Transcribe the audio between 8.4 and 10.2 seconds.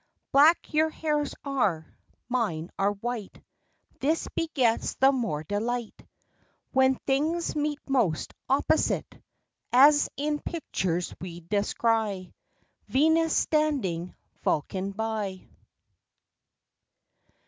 opposite; As